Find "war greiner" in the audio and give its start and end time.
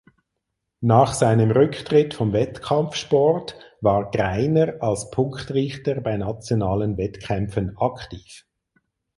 3.81-4.77